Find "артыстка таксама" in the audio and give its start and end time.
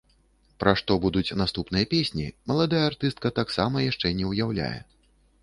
2.91-3.87